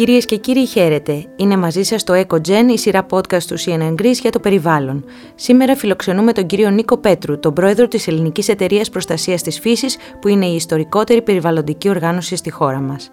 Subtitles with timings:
[0.00, 1.24] Κυρίες και κύριοι, χαίρετε.
[1.36, 5.04] Είναι μαζί σας το EcoGen, η σειρά podcast του CNN Greece για το περιβάλλον.
[5.34, 10.28] Σήμερα φιλοξενούμε τον κύριο Νίκο Πέτρου, τον πρόεδρο της Ελληνικής Εταιρείας Προστασίας της Φύσης, που
[10.28, 13.10] είναι η ιστορικότερη περιβαλλοντική οργάνωση στη χώρα μας.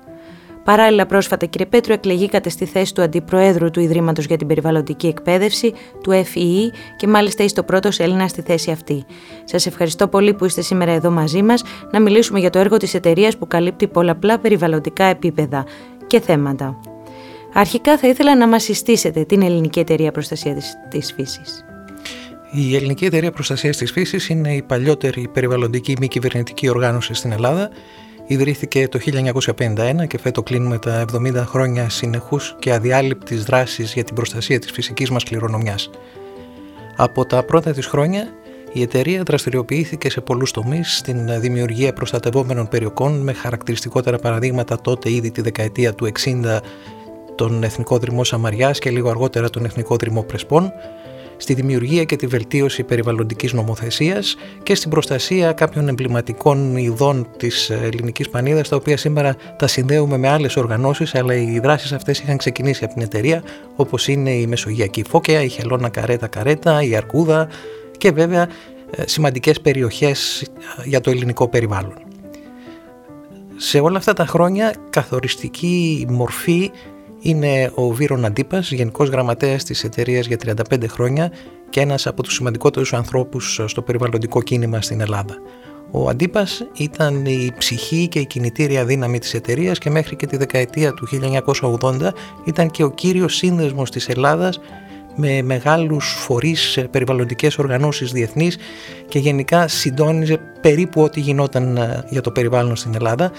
[0.63, 5.73] Παράλληλα, πρόσφατα, κύριε Πέτρου, εκλεγήκατε στη θέση του Αντιπροέδρου του Ιδρύματος για την Περιβαλλοντική Εκπαίδευση,
[6.02, 9.05] του FEE, και μάλιστα είστε ο πρώτος Έλληνας στη θέση αυτή.
[9.44, 12.94] Σας ευχαριστώ πολύ που είστε σήμερα εδώ μαζί μας να μιλήσουμε για το έργο της
[12.94, 15.66] εταιρείας που καλύπτει πολλαπλά περιβαλλοντικά επίπεδα
[16.07, 16.79] και θέματα.
[17.53, 21.66] Αρχικά θα ήθελα να μας συστήσετε την Ελληνική Εταιρεία Προστασίας της Φύσης.
[22.52, 27.70] Η Ελληνική Εταιρεία Προστασίας της Φύσης είναι η παλιότερη περιβαλλοντική μη κυβερνητική οργάνωση στην Ελλάδα.
[28.25, 34.16] Ιδρύθηκε το 1951 και φέτο κλείνουμε τα 70 χρόνια συνεχούς και αδιάλειπτης δράσης για την
[34.16, 35.89] προστασία της φυσικής μας κληρονομιάς.
[36.95, 38.27] Από τα πρώτα της χρόνια
[38.77, 45.31] η εταιρεία δραστηριοποιήθηκε σε πολλούς τομείς στην δημιουργία προστατευόμενων περιοχών με χαρακτηριστικότερα παραδείγματα τότε ήδη
[45.31, 46.59] τη δεκαετία του 60
[47.36, 50.72] τον Εθνικό Δρυμό Σαμαριάς και λίγο αργότερα τον Εθνικό Δρυμό Πρεσπών,
[51.38, 58.30] στη δημιουργία και τη βελτίωση περιβαλλοντικής νομοθεσίας και στην προστασία κάποιων εμβληματικών ειδών της ελληνικής
[58.30, 62.83] πανίδας τα οποία σήμερα τα συνδέουμε με άλλες οργανώσεις αλλά οι δράσεις αυτές είχαν ξεκινήσει
[62.83, 63.44] από την εταιρεία
[63.75, 67.48] όπως είναι η Μεσογειακή Φώκαια, η Χελώνα Καρέτα Καρέτα, η Αρκούδα
[67.98, 68.50] και βέβαια
[68.92, 70.48] ε, σημαντικές περιοχές
[70.84, 71.94] για το ελληνικό περιβάλλον.
[73.56, 76.72] Σε όλα αυτά τα χρόνια καθοριστική μορφή
[77.20, 81.31] είναι ο Βίρον Αντίπας, Γενικός Γραμματέας της εταιρείας για 35 χρόνια
[81.70, 85.36] και ένας από τους σημαντικότερους ανθρώπους στο περιβαλλοντικό κίνημα στην Ελλάδα.
[85.92, 90.38] Ο Αντίπας ήταν η ψυχή και η κινητήρια δύναμη της εταιρείας και μέχρι και τη
[90.38, 91.08] δεκαετία του
[91.82, 92.14] 1980
[92.45, 94.59] ήταν και ο κύριος σύνδεσμος της Ελλάδας
[95.20, 98.58] με μεγάλους φορείς, περιβαλλοντικές οργανώσεις διεθνείς
[99.08, 103.32] και γενικά συντόνιζε περίπου ό,τι γινόταν ε, για το περιβάλλον στην Ελλάδα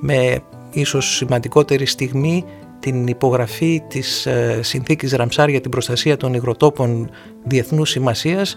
[0.00, 0.38] με
[0.70, 2.44] ίσως σημαντικότερη στιγμή
[2.80, 7.10] την υπογραφή της ε, συνθήκης Ραμσάρ για την προστασία των υγροτόπων
[7.44, 8.56] διεθνούς σημασίας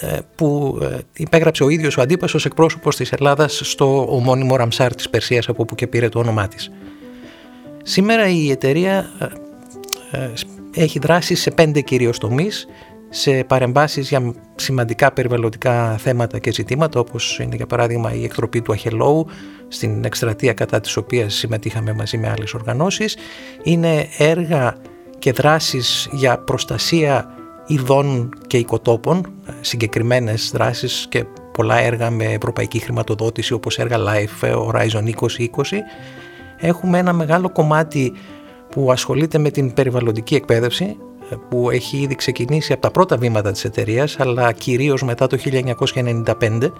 [0.00, 0.78] ε, που
[1.16, 5.62] υπέγραψε ο ίδιος ο αντίπασος ως εκπρόσωπος της Ελλάδας στο ομώνυμο Ραμσάρ της Περσίας από
[5.62, 6.70] όπου και πήρε το όνομά της.
[7.82, 9.10] Σήμερα η εταιρεία
[10.74, 12.66] έχει δράσει σε πέντε κυρίως τομείς,
[13.08, 18.72] σε παρεμβάσεις για σημαντικά περιβαλλοντικά θέματα και ζητήματα όπως είναι για παράδειγμα η εκτροπή του
[18.72, 19.26] αχελόου
[19.68, 23.16] στην εκστρατεία κατά της οποίας συμμετείχαμε μαζί με άλλες οργανώσεις.
[23.62, 24.76] Είναι έργα
[25.18, 27.34] και δράσεις για προστασία
[27.66, 35.04] ειδών και οικοτόπων συγκεκριμένες δράσεις και πολλά έργα με ευρωπαϊκή χρηματοδότηση όπως έργα LIFE, Horizon
[35.04, 35.46] 2020
[36.56, 38.12] έχουμε ένα μεγάλο κομμάτι
[38.74, 40.96] που ασχολείται με την περιβαλλοντική εκπαίδευση
[41.30, 45.38] ε, που έχει ήδη ξεκινήσει από τα πρώτα βήματα της εταιρείας αλλά κυρίως μετά το
[45.44, 46.70] 1995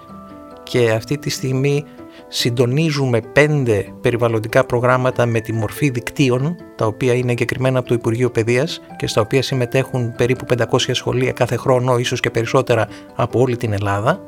[0.63, 1.85] και αυτή τη στιγμή
[2.27, 8.29] συντονίζουμε πέντε περιβαλλοντικά προγράμματα με τη μορφή δικτύων τα οποία είναι εγκεκριμένα από το Υπουργείο
[8.29, 13.57] Παιδείας και στα οποία συμμετέχουν περίπου 500 σχολεία κάθε χρόνο ίσως και περισσότερα από όλη
[13.57, 14.21] την Ελλάδα.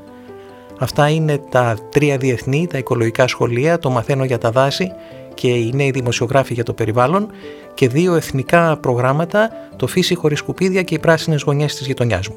[0.80, 4.92] Αυτά είναι τα τρία διεθνή, τα οικολογικά σχολεία, το Μαθαίνω για τα δάση
[5.38, 7.28] και οι νέοι δημοσιογράφοι για το περιβάλλον
[7.74, 12.36] και δύο εθνικά προγράμματα, το Φύση χωρίς σκουπίδια και οι πράσινες γωνιές της γειτονιάς μου.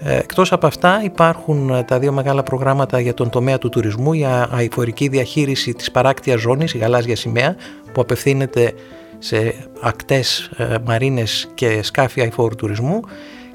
[0.00, 4.12] Ε, εκτός από αυτά υπάρχουν ε, τα δύο μεγάλα προγράμματα για τον τομέα του τουρισμού,
[4.12, 7.56] η αηφορική διαχείριση της παράκτιας ζώνης, η γαλάζια σημαία,
[7.92, 8.72] που απευθύνεται
[9.18, 13.00] σε ακτές ε, μαρίνες και σκάφη αηφόρου τουρισμού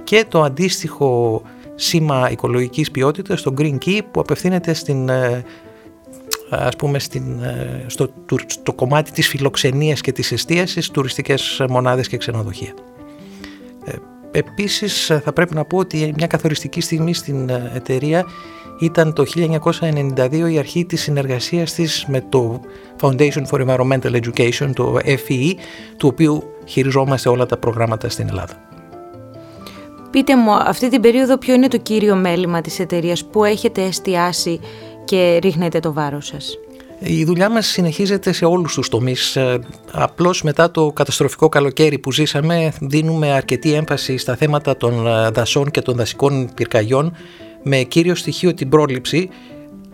[0.03, 1.41] και το αντίστοιχο
[1.75, 5.09] σήμα οικολογικής ποιότητας, το Green Key, που απευθύνεται στην
[6.49, 8.09] ας πούμε στην, ε, στο,
[8.45, 12.73] στο κομμάτι της φιλοξενίας και της εστίασης τουριστικές μονάδες και ξενοδοχεία.
[13.85, 13.91] Ε,
[14.31, 18.25] επίσης θα πρέπει να πω ότι μια καθοριστική στιγμή στην ε, εταιρεία
[18.79, 22.61] ήταν το 1992 η αρχή της συνεργασίας της με το
[23.01, 25.53] Foundation for Environmental Education, το FEE,
[25.97, 28.71] του οποίου χειριζόμαστε όλα τα προγράμματα στην Ελλάδα.
[30.13, 34.59] Πείτε μου, αυτή την περίοδο ποιο είναι το κύριο μέλημα της εταιρείας που έχετε εστιάσει
[35.05, 36.57] και ρίχνετε το βάρος σας.
[36.99, 39.35] Η δουλειά μας συνεχίζεται σε όλους τους τομείς.
[39.35, 39.59] Ε,
[39.91, 45.71] απλώς μετά το καταστροφικό καλοκαίρι που ζήσαμε δίνουμε αρκετή έμφαση στα θέματα των ε, δασών
[45.71, 47.15] και των δασικών πυρκαγιών
[47.63, 49.29] με κύριο στοιχείο την πρόληψη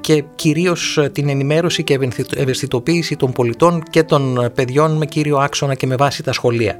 [0.01, 1.99] και κυρίως ε, την ενημέρωση και
[2.35, 6.77] ευαισθητοποίηση των πολιτών και των παιδιών με κύριο άξονα και με βάση τα σχολεία.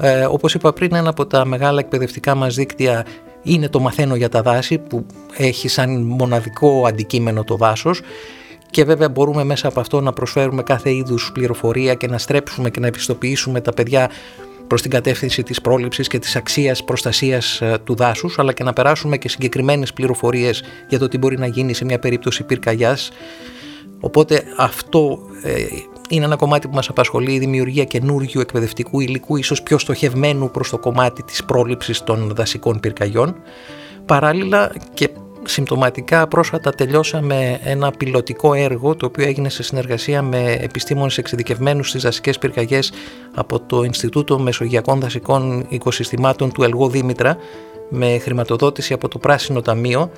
[0.00, 3.06] Ε, όπως είπα πριν, ένα από τα μεγάλα εκπαιδευτικά μας δίκτυα
[3.48, 5.06] είναι το «Μαθαίνω για τα δάση» που
[5.36, 8.00] έχει σαν μοναδικό αντικείμενο το δάσος
[8.70, 12.80] και βέβαια μπορούμε μέσα από αυτό να προσφέρουμε κάθε είδους πληροφορία και να στρέψουμε και
[12.80, 14.10] να ευιστοποιήσουμε τα παιδιά
[14.66, 18.72] προς την κατεύθυνση της πρόληψης και της αξίας προστασίας ε, του δάσους αλλά και να
[18.72, 23.10] περάσουμε και συγκεκριμένες πληροφορίες για το τι μπορεί να γίνει σε μια περίπτωση πυρκαγιάς.
[24.00, 25.64] Οπότε αυτό ε,
[26.08, 30.70] είναι ένα κομμάτι που μας απασχολεί η δημιουργία καινούργιου εκπαιδευτικού υλικού, ίσως πιο στοχευμένου προς
[30.70, 33.36] το κομμάτι της πρόληψης των δασικών πυρκαγιών.
[34.06, 35.10] Παράλληλα και
[35.44, 42.02] συμπτωματικά πρόσφατα τελειώσαμε ένα πιλωτικό έργο το οποίο έγινε σε συνεργασία με επιστήμονες εξειδικευμένους στις
[42.02, 42.92] δασικές πυρκαγιές
[43.34, 47.36] από το Ινστιτούτο Μεσογειακών Δασικών Οικοσυστημάτων του Ελγό Δήμητρα
[47.88, 50.10] με χρηματοδότηση από το Πράσινο Ταμείο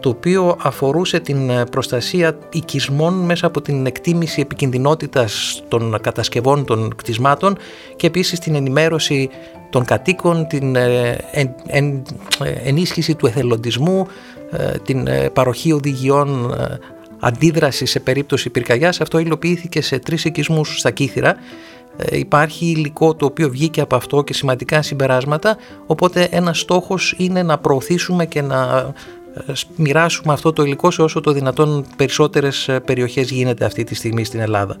[0.00, 7.56] το οποίο αφορούσε την προστασία οικισμών μέσα από την εκτίμηση επικινδυνότητας των κατασκευών των κτισμάτων
[7.96, 9.30] και επίσης την ενημέρωση
[9.70, 11.16] των κατοίκων, την ε,
[12.64, 14.06] ενίσχυση του εθελοντισμού,
[14.50, 16.54] ε, την ε, παροχή οδηγιών
[17.20, 19.00] αντίδραση σε περίπτωση πυρκαγιάς.
[19.00, 21.36] Αυτό υλοποιήθηκε σε τρεις οικισμούς στα Κύθυρα.
[22.10, 25.56] Υπάρχει υλικό το οποίο βγήκε από αυτό και σημαντικά συμπεράσματα,
[25.86, 28.92] οπότε ένας στόχος είναι να προωθήσουμε και να
[29.76, 34.40] μοιράσουμε αυτό το υλικό σε όσο το δυνατόν περισσότερες περιοχές γίνεται αυτή τη στιγμή στην
[34.40, 34.76] Ελλάδα.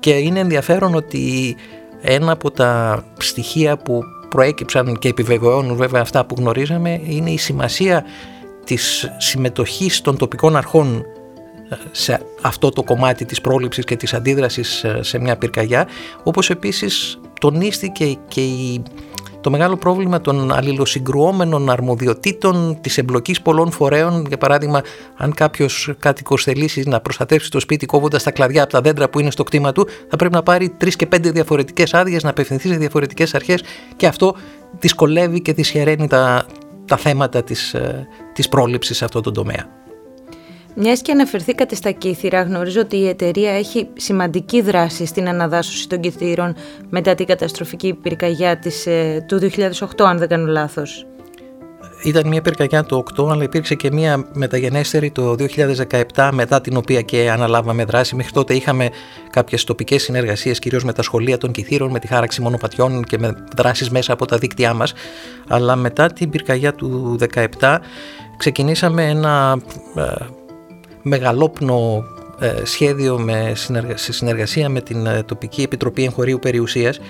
[0.00, 1.56] Και είναι ενδιαφέρον ότι
[2.00, 8.04] ένα από τα στοιχεία που προέκυψαν και επιβεβαιώνουν βέβαια αυτά που γνωρίζαμε είναι η σημασία
[8.64, 11.04] της συμμετοχής των τοπικών αρχών
[11.68, 15.88] ε, σε αυτό το κομμάτι της πρόληψης και της αντίδρασης ε, σε μια πυρκαγιά
[16.22, 18.82] όπως επίσης τονίστηκε και η
[19.46, 24.24] το μεγάλο πρόβλημα των αλληλοσυγκρουόμενων αρμοδιοτήτων, της εμπλοκής πολλών φορέων.
[24.28, 24.82] Για παράδειγμα,
[25.16, 29.20] αν κάποιος κάτοικος θελήσει να προστατεύσει το σπίτι κόβοντας τα κλαδιά από τα δέντρα που
[29.20, 32.68] είναι στο κτήμα του, θα πρέπει να πάρει τρεις και πέντε διαφορετικές άδειες, να απευθυνθεί
[32.68, 33.62] σε διαφορετικές αρχές
[33.96, 34.34] και αυτό
[34.80, 36.46] δυσκολεύει και δυσχεραίνει τα,
[36.84, 39.85] τα θέματα της, ε, της πρόληψης σε αυτό το τομέα.
[40.78, 46.00] Μιας και αναφερθήκατε στα κύθυρα, γνωρίζω ότι η εταιρεία έχει σημαντική δράση στην αναδάσωση των
[46.00, 46.54] κύθυρων
[46.88, 51.06] μετά την καταστροφική πυρκαγιά της, ε, του 2008, αν δεν κάνω λάθος.
[52.04, 57.00] Ήταν μια πυρκαγιά το 8, αλλά υπήρξε και μια μεταγενέστερη το 2017, μετά την οποία
[57.00, 58.16] και αναλάβαμε δράση.
[58.16, 58.88] Μέχρι τότε είχαμε
[59.30, 63.34] κάποιες τοπικές συνεργασίες, κυρίως με τα σχολεία των Κιθήρων, με τη χάραξη μονοπατιών και με
[63.56, 64.92] δράσεις μέσα από τα δίκτυά μας.
[65.48, 67.16] Αλλά μετά την πυρκαγιά του
[67.60, 67.78] 2017
[68.36, 69.58] ξεκινήσαμε ένα
[69.96, 70.02] ε,
[71.08, 72.04] μεγαλόπνο
[72.38, 73.52] ε, σχέδιο με
[73.94, 77.00] σε συνεργασία με την ε, τοπική επιτροπή εγχωρίου περιουσίας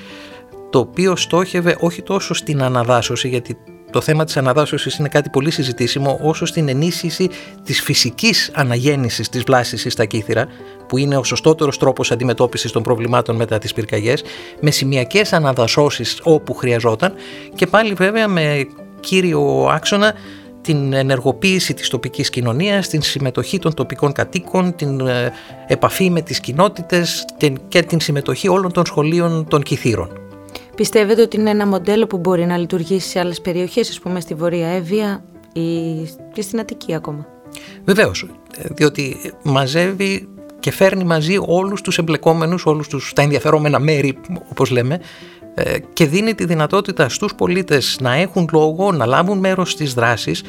[0.70, 3.56] το οποίο στόχευε όχι τόσο στην αναδάσωση γιατί
[3.90, 7.30] το θέμα της αναδάσωσης είναι κάτι πολύ συζητήσιμο όσο στην ενίσχυση
[7.64, 10.46] της φυσικής αναγέννησης της βλάσης στα κύθυρα
[10.88, 14.24] που είναι ο σωστότερος τρόπος αντιμετώπισης των προβλημάτων μετά τις πυρκαγιές
[14.60, 17.14] με σημειακές αναδασώσεις όπου χρειαζόταν
[17.54, 18.66] και πάλι βέβαια με
[19.00, 20.14] κύριο άξονα
[20.66, 25.32] την ενεργοποίηση της τοπικής κοινωνίας, την συμμετοχή των τοπικών κατοίκων, την ε,
[25.66, 27.24] επαφή με τις κοινότητες
[27.68, 30.08] και την συμμετοχή όλων των σχολείων των κηθήρων.
[30.76, 34.34] Πιστεύετε ότι είναι ένα μοντέλο που μπορεί να λειτουργήσει σε άλλες περιοχές, ας πούμε στη
[34.34, 35.60] Βορεια Εύβοια ή
[36.32, 37.26] και στην Αττική ακόμα;
[37.84, 38.26] Βεβαίως,
[38.74, 40.28] διότι μαζεύει
[40.60, 44.18] και φέρνει μαζί όλους τους εμπλεκόμενους, όλους τους, τα ενδιαφερόμενα μέρη
[44.50, 44.98] όπως λέμε, ε,
[45.92, 50.42] και δίνει τη δυνατότητα στους πολίτες να έχουν λόγο, να λάβουν μέρος στις δράσεις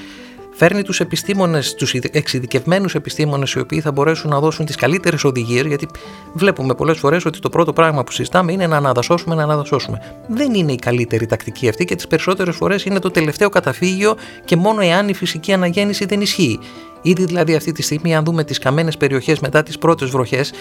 [0.58, 5.66] φέρνει τους επιστήμονες, τους εξειδικευμένους επιστήμονες οι οποίοι θα μπορέσουν να δώσουν τις καλύτερες οδηγίες
[5.66, 5.88] γιατί
[6.34, 10.02] βλέπουμε πολλές φορές ότι το πρώτο πράγμα που συζητάμε είναι να αναδασώσουμε, να αναδασώσουμε.
[10.28, 14.16] Δεν είναι η καλύτερη τακτική αυτή και τις περισσότερες φορές είναι το τελευταίο καταφύγιο
[14.46, 16.60] και μόνο εάν η φυσική αναγέννηση δεν ισχύει.
[17.02, 20.52] Ήδη δηλαδή αυτή τη στιγμή αν δούμε τις καμένες περιοχές μετά τις πρώτες βροχές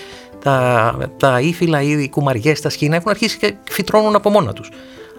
[0.43, 4.71] τα, τα ύφυλα ή οι κουμαριές, τα σχήνα έχουν αρχίσει και φυτρώνουν από μόνα τους.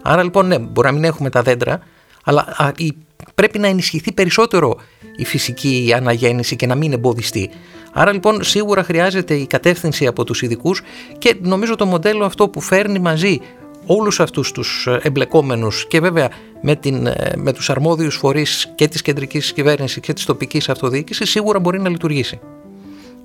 [0.01, 1.79] Άρα λοιπόν ναι, μπορεί να μην έχουμε τα δέντρα,
[2.23, 2.95] αλλά η
[3.35, 4.75] πρέπει να ενισχυθεί περισσότερο
[5.15, 7.49] η φυσική αναγέννηση και να μην εμποδιστεί.
[7.93, 10.81] Άρα λοιπόν σίγουρα χρειάζεται η κατεύθυνση από τους ειδικούς
[11.17, 13.39] και νομίζω το μοντέλο αυτό που φέρνει μαζί
[13.85, 16.29] όλους αυτούς τους εμπλεκόμενους και βέβαια
[16.61, 21.59] με, την, με τους αρμόδιους φορείς και της κεντρικής κυβέρνησης και της τοπικής αυτοδιοίκησης σίγουρα
[21.59, 22.39] μπορεί να λειτουργήσει.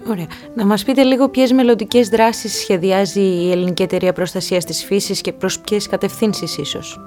[0.08, 0.26] Ωραία.
[0.54, 5.32] Να μας πείτε λίγο ποιες μελλοντικές δράσεις σχεδιάζει η Ελληνική Εταιρεία Προστασίας της Φύσης και
[5.32, 7.00] προς ποιες κατευθύνσεις ίσως;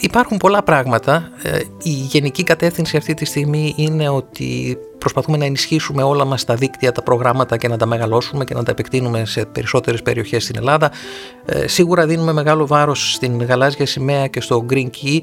[0.00, 1.30] Υπάρχουν πολλά πράγματα.
[1.42, 6.54] Ε, η γενική κατεύθυνση αυτή τη στιγμή είναι ότι προσπαθούμε να ενισχύσουμε όλα μας τα
[6.54, 10.56] δίκτυα, τα προγράμματα και να τα μεγαλώσουμε και να τα επεκτείνουμε σε περισσότερες περιοχές στην
[10.58, 10.90] Ελλάδα.
[11.44, 15.18] Ε, σίγουρα δίνουμε μεγάλο βάρος στην γαλάζια σημαία και στο Green Key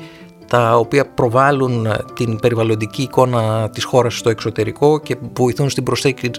[0.47, 5.69] τα οποία προβάλλουν την περιβαλλοντική εικόνα της χώρας στο εξωτερικό και βοηθούν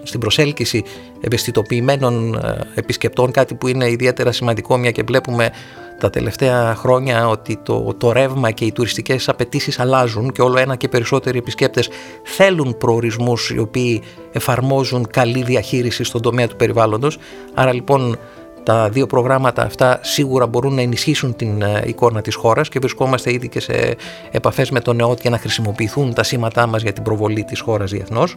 [0.02, 0.85] στην προσέλκυση
[1.21, 5.50] ευαισθητοποιημένων ε, επισκεπτών, κάτι που είναι ιδιαίτερα σημαντικό μια και βλέπουμε
[5.99, 10.76] τα τελευταία χρόνια ότι το, το ρεύμα και οι τουριστικές απαιτήσεις αλλάζουν και όλο ένα
[10.76, 11.88] και περισσότεροι επισκέπτες
[12.23, 14.02] θέλουν προορισμούς οι οποίοι
[14.33, 17.19] εφαρμόζουν καλή διαχείριση στον τομέα του περιβάλλοντος.
[17.55, 18.19] Άρα λοιπόν
[18.62, 23.33] τα δύο προγράμματα αυτά σίγουρα μπορούν να ενισχύσουν την ε, εικόνα της χώρας και βρισκόμαστε
[23.33, 23.97] ήδη και σε
[24.31, 27.90] επαφές με τον ΕΟΤ για να χρησιμοποιηθούν τα σήματά μας για την προβολή της χώρας
[27.90, 28.37] διεθνώς.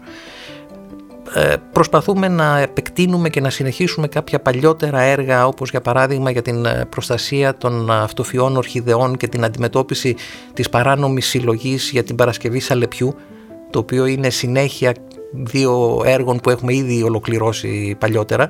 [1.33, 6.65] Ε, προσπαθούμε να επεκτείνουμε και να συνεχίσουμε κάποια παλιότερα έργα όπως για παράδειγμα για την
[6.65, 10.15] ε, προστασία των αυτοφιών ορχιδεών και την αντιμετώπιση
[10.53, 13.15] της παράνομης συλλογής για την Παρασκευή Σαλεπιού
[13.69, 14.93] το οποίο είναι συνέχεια
[15.33, 18.49] δύο έργων που έχουμε ήδη ολοκληρώσει παλιότερα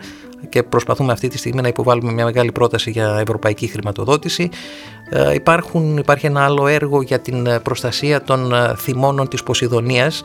[0.49, 4.49] και προσπαθούμε αυτή τη στιγμή να υποβάλουμε μια μεγάλη πρόταση για ευρωπαϊκή χρηματοδότηση.
[5.09, 10.23] Ε, υπάρχουν, υπάρχει ένα άλλο έργο για την προστασία των θυμώνων της Ποσειδονίας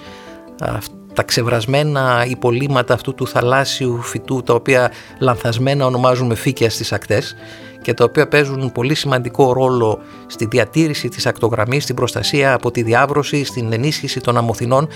[1.16, 7.35] τα ξεβρασμένα υπολείμματα αυτού του θαλάσσιου φυτού τα οποία λανθασμένα ονομάζουμε φύκια στις ακτές
[7.82, 12.82] και τα οποία παίζουν πολύ σημαντικό ρόλο στη διατήρηση της ακτογραμμής, στην προστασία από τη
[12.82, 14.88] διάβρωση, στην ενίσχυση των αμοθινών.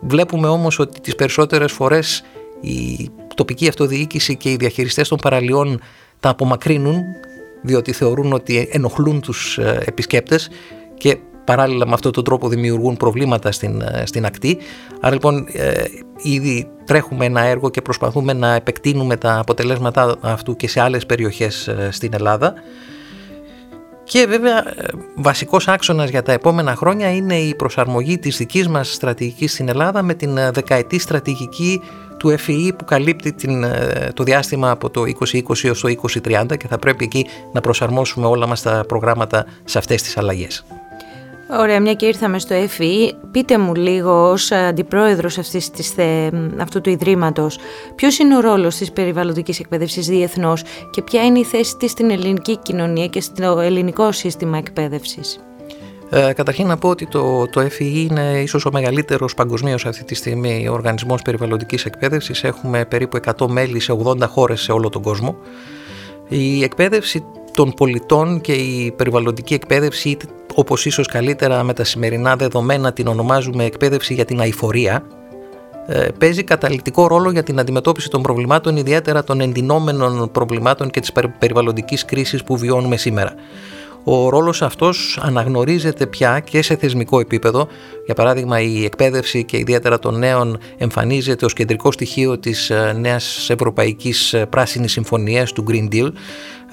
[0.00, 2.24] Βλέπουμε όμως ότι τις περισσότερες φορές
[2.60, 5.80] η τοπική αυτοδιοίκηση και οι διαχειριστές των παραλιών
[6.20, 7.02] τα απομακρύνουν
[7.62, 10.50] διότι θεωρούν ότι ενοχλούν τους ε, επισκέπτες
[10.98, 14.58] και παράλληλα με αυτόν τον τρόπο δημιουργούν προβλήματα στην, ε, στην ακτή.
[15.00, 15.84] Άρα λοιπόν ε,
[16.22, 21.68] ήδη τρέχουμε ένα έργο και προσπαθούμε να επεκτείνουμε τα αποτελέσματα αυτού και σε άλλες περιοχές
[21.68, 22.54] ε, στην Ελλάδα.
[24.04, 24.64] Και βέβαια
[25.14, 30.02] βασικός άξονας για τα επόμενα χρόνια είναι η προσαρμογή της δικής μας στρατηγικής στην Ελλάδα
[30.02, 31.80] με την δεκαετή στρατηγική
[32.18, 33.64] του FEE που καλύπτει την,
[34.14, 38.46] το διάστημα από το 2020 έως το 2030 και θα πρέπει εκεί να προσαρμόσουμε όλα
[38.46, 40.64] μας τα προγράμματα σε αυτές τις αλλαγές.
[41.60, 45.94] Ωραία, μια και ήρθαμε στο ΕΦΗ, πείτε μου λίγο ως αντιπρόεδρος αυτής της,
[46.58, 47.58] αυτού του Ιδρύματος,
[47.94, 52.10] ποιος είναι ο ρόλος της περιβαλλοντικής εκπαίδευσης διεθνώς και ποια είναι η θέση της στην
[52.10, 55.40] ελληνική κοινωνία και στο ελληνικό σύστημα εκπαίδευσης;
[56.10, 60.14] Ε, καταρχήν να πω ότι το, το FEE είναι ίσως ο μεγαλύτερος παγκοσμίως αυτή τη
[60.14, 62.44] στιγμή ο οργανισμός περιβαλλοντικής εκπαίδευσης.
[62.44, 65.36] Έχουμε περίπου 100 μέλη σε 80 χώρες σε όλο τον κόσμο.
[66.28, 70.16] Η εκπαίδευση των πολιτών και η περιβαλλοντική εκπαίδευση
[70.54, 75.04] όπως ίσως καλύτερα με τα σημερινά δεδομένα την ονομάζουμε εκπαίδευση για την αηφορία,
[75.86, 81.12] ε, παίζει καταληκτικό ρόλο για την αντιμετώπιση των προβλημάτων, ιδιαίτερα των εντυνόμενων προβλημάτων και της
[81.38, 83.34] περιβαλλοντικής κρίσης που βιώνουμε σήμερα.
[84.04, 87.68] Ο ρόλος αυτός αναγνωρίζεται πια και σε θεσμικό επίπεδο.
[88.04, 93.50] Για παράδειγμα η εκπαίδευση και ιδιαίτερα των νέων εμφανίζεται ως κεντρικό στοιχείο της ε, νέας
[93.50, 96.12] Ευρωπαϊκής ε, Πράσινης Συμφωνίας του Green Deal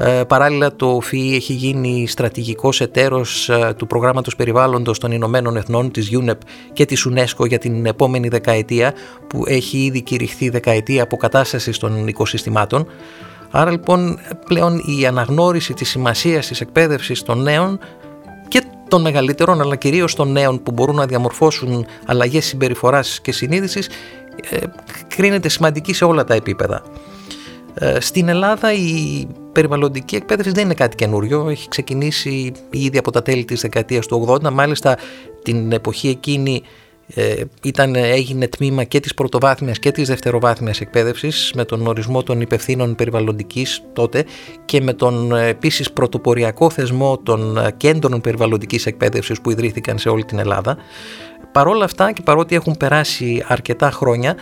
[0.01, 5.91] ε, παράλληλα το ΦΥ έχει γίνει στρατηγικός εταίρος ε, του προγράμματος περιβάλλοντος των Ηνωμένων Εθνών
[5.91, 6.37] της UNEP
[6.73, 8.93] και της UNESCO για την επόμενη δεκαετία
[9.27, 12.87] που έχει ήδη κηρυχθεί δεκαετία αποκατάστασης των οικοσυστημάτων.
[13.51, 17.79] Άρα λοιπόν πλέον η αναγνώριση της σημασίας της εκπαίδευσης των νέων
[18.47, 23.89] και των μεγαλύτερων αλλά κυρίως των νέων που μπορούν να διαμορφώσουν αλλαγές συμπεριφοράς και συνείδησης
[24.49, 24.57] ε,
[25.07, 26.83] κρίνεται σημαντική σε όλα τα επίπεδα.
[27.73, 31.49] Ε, στην Ελλάδα η περιβαλλοντική εκπαίδευση δεν είναι κάτι καινούριο.
[31.49, 34.51] Έχει ξεκινήσει ήδη από τα τέλη της δεκαετίας του 80.
[34.51, 34.97] Μάλιστα
[35.43, 36.61] την εποχή εκείνη
[37.13, 42.41] ε, ήταν, έγινε τμήμα και της πρωτοβάθμιας και της δευτεροβάθμιας εκπαίδευσης με τον ορισμό των
[42.41, 44.25] υπευθύνων περιβαλλοντικής τότε
[44.65, 50.25] και με τον ε, επίσης πρωτοποριακό θεσμό των κέντρων περιβαλλοντικής εκπαίδευσης που ιδρύθηκαν σε όλη
[50.25, 50.77] την Ελλάδα.
[51.51, 54.35] Παρόλα αυτά και παρότι έχουν περάσει αρκετά χρόνια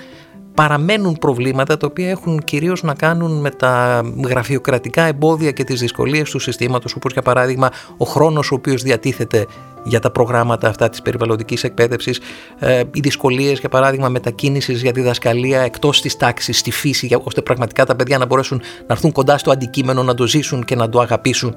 [0.58, 6.30] παραμένουν προβλήματα τα οποία έχουν κυρίως να κάνουν με τα γραφειοκρατικά εμπόδια και τις δυσκολίες
[6.30, 9.46] του συστήματος όπως για παράδειγμα ο χρόνος ο οποίος διατίθεται
[9.84, 12.20] για τα προγράμματα αυτά της περιβαλλοντικής εκπαίδευσης,
[12.60, 17.86] ε, οι δυσκολίες για παράδειγμα μετακίνησης για διδασκαλία εκτός της τάξης, στη φύση, ώστε πραγματικά
[17.86, 21.00] τα παιδιά να μπορέσουν να έρθουν κοντά στο αντικείμενο, να το ζήσουν και να το
[21.00, 21.56] αγαπήσουν.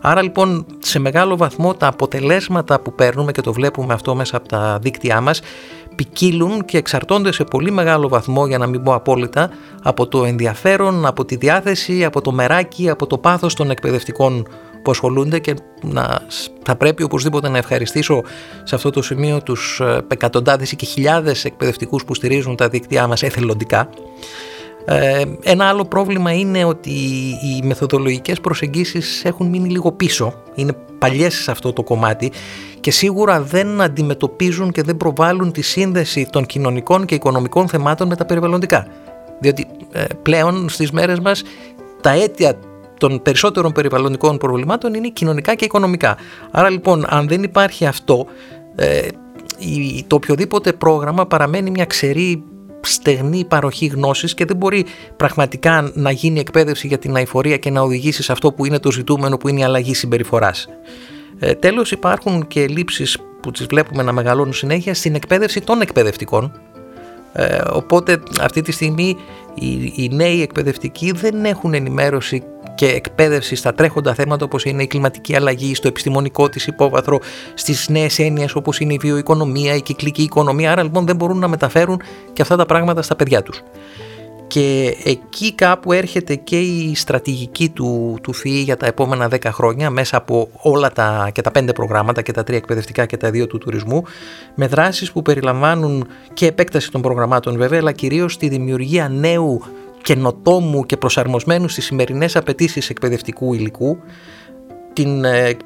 [0.00, 4.48] Άρα λοιπόν σε μεγάλο βαθμό τα αποτελέσματα που παίρνουμε και το βλέπουμε αυτό μέσα από
[4.48, 5.40] τα δίκτυά μας
[5.96, 9.50] ποικίλουν και εξαρτώνται σε πολύ μεγάλο βαθμό, για να μην πω απόλυτα,
[9.82, 14.46] από το ενδιαφέρον, από τη διάθεση, από το μεράκι, από το πάθος των εκπαιδευτικών
[14.82, 16.20] που ασχολούνται και να,
[16.62, 18.22] θα πρέπει οπωσδήποτε να ευχαριστήσω
[18.62, 23.22] σε αυτό το σημείο τους ε, εκατοντάδες και χιλιάδες εκπαιδευτικούς που στηρίζουν τα δίκτυά μας
[23.22, 23.88] εθελοντικά.
[24.88, 26.90] Ε, ένα άλλο πρόβλημα είναι ότι
[27.42, 32.32] οι μεθοδολογικές προσεγγίσεις έχουν μείνει λίγο πίσω, είναι παλιές σε αυτό το κομμάτι
[32.80, 38.16] και σίγουρα δεν αντιμετωπίζουν και δεν προβάλλουν τη σύνδεση των κοινωνικών και οικονομικών θεμάτων με
[38.16, 38.86] τα περιβαλλοντικά.
[39.40, 41.42] Διότι ε, πλέον στις μέρες μας
[42.00, 42.58] τα αίτια
[42.98, 46.16] των περισσότερων περιβαλλοντικών προβλημάτων είναι κοινωνικά και οικονομικά.
[46.50, 48.26] Άρα λοιπόν αν δεν υπάρχει αυτό,
[48.74, 49.08] ε,
[50.06, 52.42] το οποιοδήποτε πρόγραμμα παραμένει μια ξερή
[52.86, 57.80] στεγνή παροχή γνώσης και δεν μπορεί πραγματικά να γίνει εκπαίδευση για την αηφορία και να
[57.80, 60.68] οδηγήσει σε αυτό που είναι το ζητούμενο που είναι η αλλαγή συμπεριφοράς.
[61.38, 66.52] Ε, τέλος υπάρχουν και λήψεις που τις βλέπουμε να μεγαλώνουν συνέχεια στην εκπαίδευση των εκπαιδευτικών
[67.38, 69.16] ε, οπότε αυτή τη στιγμή
[69.54, 72.42] οι, οι νέοι εκπαιδευτικοί δεν έχουν ενημέρωση
[72.76, 77.20] και εκπαίδευση στα τρέχοντα θέματα όπως είναι η κλιματική αλλαγή, στο επιστημονικό της υπόβαθρο,
[77.54, 81.48] στις νέες έννοιες όπως είναι η βιοοικονομία, η κυκλική οικονομία, άρα λοιπόν δεν μπορούν να
[81.48, 82.00] μεταφέρουν
[82.32, 83.62] και αυτά τα πράγματα στα παιδιά τους.
[84.46, 89.90] Και εκεί κάπου έρχεται και η στρατηγική του, του ΦΥΗ για τα επόμενα 10 χρόνια
[89.90, 93.46] μέσα από όλα τα και τα πέντε προγράμματα και τα τρία εκπαιδευτικά και τα δύο
[93.46, 94.02] του τουρισμού
[94.54, 99.62] με δράσεις που περιλαμβάνουν και επέκταση των προγραμμάτων βέβαια αλλά κυρίως τη δημιουργία νέου
[100.06, 103.98] καινοτόμου και προσαρμοσμένου στις σημερινές απαιτήσεις εκπαιδευτικού υλικού
[104.92, 105.56] την ε,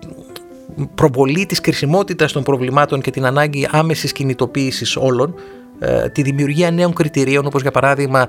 [0.94, 5.34] προβολή της κρισιμότητας των προβλημάτων και την ανάγκη άμεσης κινητοποίησης όλων
[5.78, 8.26] ε, τη δημιουργία νέων κριτηρίων όπως για παράδειγμα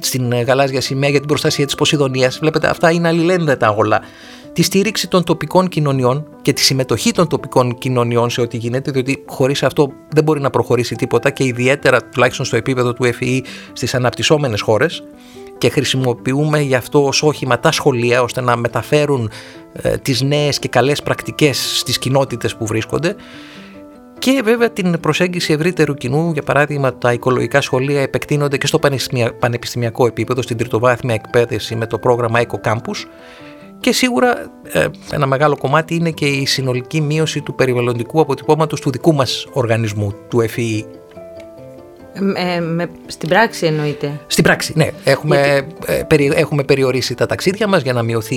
[0.00, 2.38] στην ε, γαλάζια σημαία για την προστασία της Ποσειδονίας.
[2.38, 4.00] Βλέπετε αυτά είναι αλληλένδετα όλα.
[4.52, 9.24] Τη στήριξη των τοπικών κοινωνιών και τη συμμετοχή των τοπικών κοινωνιών σε ό,τι γίνεται, διότι
[9.26, 13.40] χωρίς αυτό δεν μπορεί να προχωρήσει τίποτα και ιδιαίτερα τουλάχιστον στο επίπεδο του FEE
[13.72, 15.02] στις αναπτυσσόμενες χώρες
[15.58, 19.30] και χρησιμοποιούμε γι' αυτό ως όχημα τα σχολεία ώστε να μεταφέρουν
[19.72, 23.16] ε, τις νέες και καλές πρακτικές στις κοινότητες που βρίσκονται
[24.18, 28.78] και βέβαια την προσέγγιση ευρύτερου κοινού, για παράδειγμα τα οικολογικά σχολεία επεκτείνονται και στο
[29.38, 33.04] πανεπιστημιακό επίπεδο, στην τριτοβάθμια εκπαίδευση με το πρόγραμμα Eco Campus
[33.80, 38.90] και σίγουρα ε, ένα μεγάλο κομμάτι είναι και η συνολική μείωση του περιβαλλοντικού αποτυπώματος του
[38.90, 40.84] δικού μας οργανισμού, του FEE.
[42.34, 44.20] Ε, με, στην πράξη εννοείται.
[44.26, 44.88] Στην πράξη, ναι.
[45.04, 48.36] Έχουμε, ε, περι, έχουμε περιορίσει τα ταξίδια μας για να, μειωθεί,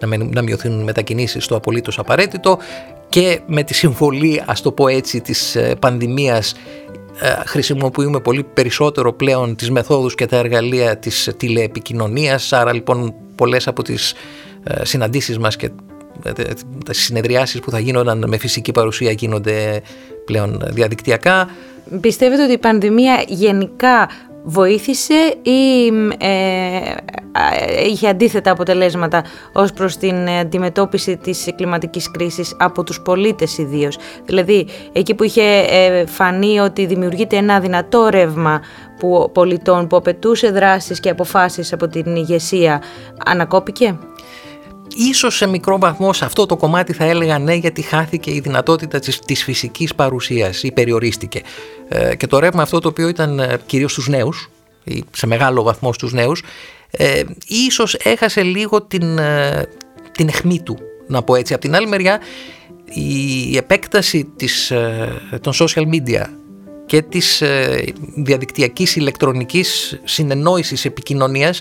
[0.00, 2.58] να, να μειωθούν μετακινήσεις στο απολύτως απαραίτητο
[3.08, 6.54] και με τη συμβολή, ας το πω έτσι, της ε, πανδημίας
[7.20, 13.68] ε, χρησιμοποιούμε πολύ περισσότερο πλέον τις μεθόδους και τα εργαλεία της τηλεεπικοινωνίας, άρα λοιπόν πολλές
[13.68, 14.14] από τις
[14.64, 15.70] ε, συναντήσεις μας και
[16.84, 19.82] τα συνεδριάσεις που θα γίνονταν με φυσική παρουσία γίνονται
[20.26, 21.48] πλέον διαδικτυακά.
[22.00, 24.08] Πιστεύετε ότι η πανδημία γενικά
[24.48, 25.86] βοήθησε ή
[26.18, 26.94] ε,
[27.88, 34.66] είχε αντίθετα αποτελέσματα ως προς την αντιμετώπιση της κλιματικής κρίσης από τους πολίτες ιδίως; Δηλαδή,
[34.92, 38.60] εκεί που είχε ε, φανεί ότι δημιουργείται ένα δυνατό ρεύμα
[38.98, 42.82] που, πολιτών που απαιτούσε δράσεις και αποφάσεις από την ηγεσία,
[43.24, 43.98] ανακόπηκε;
[44.96, 48.98] Ίσως σε μικρό βαθμό σε αυτό το κομμάτι θα έλεγα ναι γιατί χάθηκε η δυνατότητα
[48.98, 51.42] της, της φυσικής παρουσίας ή περιορίστηκε.
[51.88, 54.50] Ε, και το ρεύμα αυτό το οποίο ήταν ε, κυρίως στους νέους,
[54.84, 56.42] ή σε μεγάλο βαθμό στους νέους,
[56.90, 59.68] ε, ίσως έχασε λίγο την, ε,
[60.12, 61.52] την αιχμή του, να πω έτσι.
[61.52, 62.20] Από την άλλη μεριά
[62.84, 64.72] η επέκταση της,
[65.40, 66.24] των social media
[66.86, 67.42] και της
[68.16, 71.60] διαδικτυακής ηλεκτρονικής συνεννόησης επικοινωνίας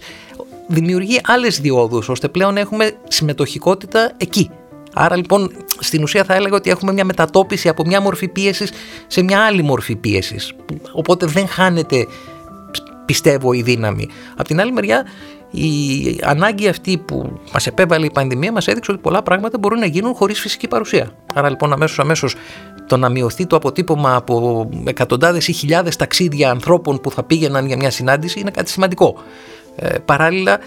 [0.67, 4.49] δημιουργεί άλλες διόδους ώστε πλέον έχουμε συμμετοχικότητα εκεί.
[4.93, 8.71] Άρα λοιπόν στην ουσία θα έλεγα ότι έχουμε μια μετατόπιση από μια μορφή πίεσης
[9.08, 10.54] σε μια άλλη μορφή πίεσης.
[10.91, 12.08] Οπότε δεν χάνεται
[13.06, 14.08] πιστεύω η δύναμη.
[14.36, 15.06] Απ' την άλλη μεριά
[15.51, 19.86] η ανάγκη αυτή που μας επέβαλε η πανδημία μας έδειξε ότι πολλά πράγματα μπορούν να
[19.86, 21.12] γίνουν χωρίς φυσική παρουσία.
[21.34, 22.36] Άρα λοιπόν αμέσως αμέσως
[22.88, 27.78] το να μειωθεί το αποτύπωμα από εκατοντάδες ή χιλιάδες ταξίδια ανθρώπων που θα πήγαιναν για
[27.78, 29.15] μια συνάντηση είναι κάτι σημαντικό.
[29.76, 30.60] Ε, παράλληλα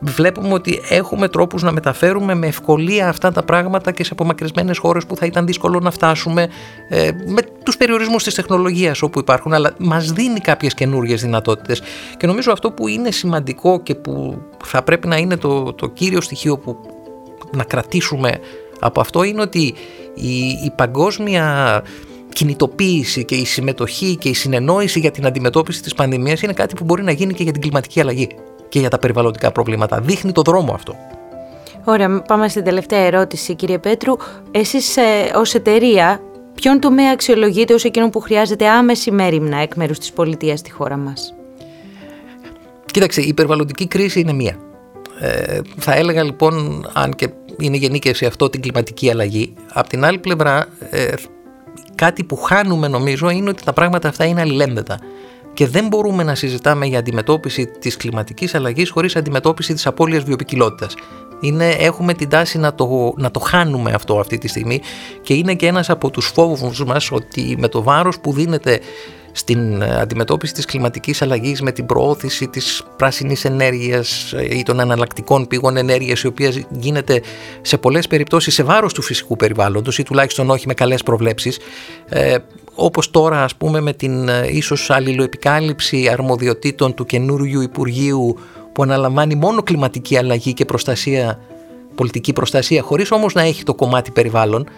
[0.00, 5.06] βλέπουμε ότι έχουμε τρόπους να μεταφέρουμε με ευκολία αυτά τα πράγματα και σε απομακρυσμένες χώρες
[5.06, 6.48] που θα ήταν δύσκολο να φτάσουμε
[6.88, 11.82] ε, με τους περιορισμούς της τεχνολογίας όπου υπάρχουν αλλά μας δίνει κάποιες καινούργιες δυνατότητες.
[12.16, 16.20] Και νομίζω αυτό που είναι σημαντικό και που θα πρέπει να είναι το, το κύριο
[16.20, 16.76] στοιχείο που
[17.56, 18.38] να κρατήσουμε
[18.80, 19.74] από αυτό είναι ότι
[20.14, 21.82] η, η παγκόσμια
[22.28, 26.84] κινητοποίηση και η συμμετοχή και η συνεννόηση για την αντιμετώπιση της πανδημίας είναι κάτι που
[26.84, 28.28] μπορεί να γίνει και για την κλιματική αλλαγή
[28.68, 30.00] και για τα περιβαλλοντικά προβλήματα.
[30.00, 30.94] Δείχνει το δρόμο αυτό.
[31.84, 34.16] Ωραία, πάμε στην τελευταία ερώτηση κύριε Πέτρου.
[34.50, 35.02] Εσείς ε,
[35.34, 36.20] ως εταιρεία
[36.54, 40.96] ποιον τομέα αξιολογείτε ως εκείνο που χρειάζεται άμεση μέρημνα εκ μέρους της πολιτείας στη χώρα
[40.96, 41.34] μας;
[42.86, 44.56] Κοίταξε, η περιβαλλοντική κρίση είναι μία.
[45.20, 49.54] Ε, θα έλεγα λοιπόν, αν και είναι γενίκευση αυτό, την κλιματική αλλαγή.
[49.72, 51.12] Απ' την άλλη πλευρά, ε,
[51.94, 54.98] κάτι που χάνουμε νομίζω είναι ότι τα πράγματα αυτά είναι αλληλένδετα
[55.56, 60.94] και δεν μπορούμε να συζητάμε για αντιμετώπιση της κλιματικής αλλαγής χωρίς αντιμετώπιση της απώλειας βιοπικιλότητας.
[61.40, 64.80] Είναι, έχουμε την τάση να το, να το χάνουμε αυτό αυτή τη στιγμή
[65.22, 68.80] και είναι και ένας από τους φόβους μας ότι με το βάρος που δίνεται
[69.36, 75.76] στην αντιμετώπιση της κλιματικής αλλαγής με την προώθηση της πράσινης ενέργειας ή των αναλλακτικών πηγών
[75.76, 77.22] ενέργειας η οποία γίνεται
[77.60, 81.58] σε πολλές περιπτώσεις σε βάρος του φυσικού περιβάλλοντος ή τουλάχιστον όχι με καλές προβλέψεις.
[82.08, 82.36] Ε,
[82.74, 88.38] όπως τώρα ας πούμε με την ε, ίσως αλληλοεπικάλυψη αρμοδιοτήτων του καινούριου Υπουργείου
[88.72, 91.38] που αναλαμβάνει μόνο κλιματική αλλαγή και προστασία,
[91.94, 94.68] πολιτική προστασία χωρίς όμως να έχει το κομμάτι περιβάλλον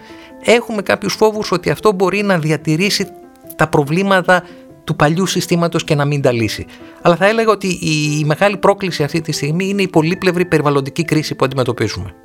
[0.43, 3.07] έχουμε κάποιους φόβους ότι αυτό μπορεί να διατηρήσει
[3.59, 4.43] τα προβλήματα
[4.83, 6.65] του παλιού συστήματος και να μην τα λύσει.
[7.01, 11.35] Αλλά θα έλεγα ότι η μεγάλη πρόκληση αυτή τη στιγμή είναι η πολύπλευρη περιβαλλοντική κρίση
[11.35, 12.15] που αντιμετωπίζουμε.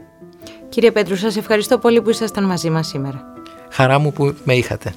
[0.69, 3.23] Κύριε Πέτρου, σας ευχαριστώ πολύ που ήσασταν μαζί μας σήμερα.
[3.71, 4.95] Χαρά μου που με είχατε.